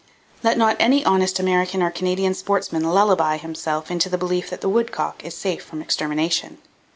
[0.41, 4.67] Let not any honest American or Canadian sportsman lullaby himself into the belief that the
[4.69, 6.57] woodcock is safe from extermination.